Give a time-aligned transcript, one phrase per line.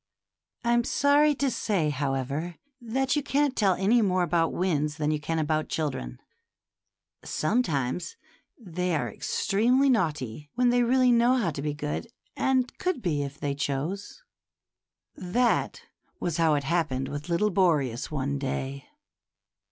[0.63, 5.19] I'm sorry to say, however, that you can't tell any more about winds than you
[5.19, 6.19] can about children;
[7.23, 8.17] some times
[8.57, 13.21] they are extremely naughty when they really know how to be good, and could be
[13.21, 14.23] if they chose.
[15.13, 15.83] That
[16.19, 18.87] was how it happened with little Boreas, one day.